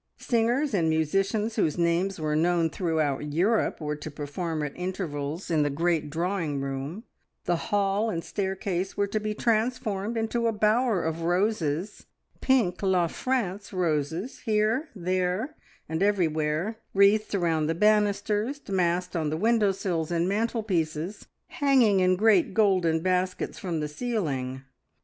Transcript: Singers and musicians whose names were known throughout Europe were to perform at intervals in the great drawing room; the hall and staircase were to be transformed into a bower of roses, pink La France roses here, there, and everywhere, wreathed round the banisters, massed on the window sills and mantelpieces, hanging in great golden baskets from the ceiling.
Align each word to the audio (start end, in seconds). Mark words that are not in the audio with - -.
Singers 0.17 0.73
and 0.73 0.89
musicians 0.89 1.57
whose 1.57 1.77
names 1.77 2.19
were 2.19 2.35
known 2.35 2.71
throughout 2.71 3.31
Europe 3.33 3.79
were 3.79 3.95
to 3.95 4.09
perform 4.09 4.63
at 4.63 4.73
intervals 4.75 5.51
in 5.51 5.61
the 5.61 5.69
great 5.69 6.09
drawing 6.09 6.59
room; 6.59 7.03
the 7.45 7.55
hall 7.69 8.09
and 8.09 8.23
staircase 8.23 8.97
were 8.97 9.05
to 9.05 9.19
be 9.19 9.35
transformed 9.35 10.17
into 10.17 10.47
a 10.47 10.51
bower 10.51 11.03
of 11.03 11.21
roses, 11.21 12.07
pink 12.39 12.81
La 12.81 13.05
France 13.05 13.71
roses 13.71 14.39
here, 14.39 14.89
there, 14.95 15.53
and 15.87 16.01
everywhere, 16.01 16.77
wreathed 16.95 17.35
round 17.35 17.69
the 17.69 17.75
banisters, 17.75 18.67
massed 18.69 19.15
on 19.15 19.29
the 19.29 19.37
window 19.37 19.71
sills 19.71 20.09
and 20.09 20.27
mantelpieces, 20.27 21.27
hanging 21.45 21.99
in 21.99 22.15
great 22.15 22.55
golden 22.55 23.01
baskets 23.01 23.59
from 23.59 23.79
the 23.81 23.87
ceiling. 23.87 24.63